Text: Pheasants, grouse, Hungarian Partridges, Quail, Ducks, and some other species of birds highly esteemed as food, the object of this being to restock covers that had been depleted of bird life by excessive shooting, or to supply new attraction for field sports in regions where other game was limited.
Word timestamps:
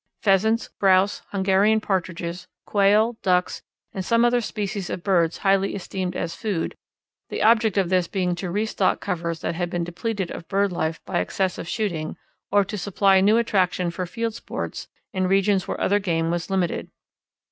Pheasants, 0.23 0.69
grouse, 0.79 1.21
Hungarian 1.29 1.79
Partridges, 1.79 2.47
Quail, 2.65 3.17
Ducks, 3.21 3.61
and 3.93 4.03
some 4.03 4.25
other 4.25 4.41
species 4.41 4.89
of 4.89 5.03
birds 5.03 5.37
highly 5.45 5.75
esteemed 5.75 6.15
as 6.15 6.33
food, 6.33 6.73
the 7.29 7.43
object 7.43 7.77
of 7.77 7.89
this 7.89 8.07
being 8.07 8.33
to 8.33 8.49
restock 8.49 8.99
covers 8.99 9.41
that 9.41 9.53
had 9.53 9.69
been 9.69 9.83
depleted 9.83 10.31
of 10.31 10.47
bird 10.47 10.71
life 10.71 10.99
by 11.05 11.19
excessive 11.19 11.67
shooting, 11.67 12.17
or 12.51 12.65
to 12.65 12.79
supply 12.79 13.21
new 13.21 13.37
attraction 13.37 13.91
for 13.91 14.07
field 14.07 14.33
sports 14.33 14.87
in 15.13 15.27
regions 15.27 15.67
where 15.67 15.79
other 15.79 15.99
game 15.99 16.31
was 16.31 16.49
limited. 16.49 16.89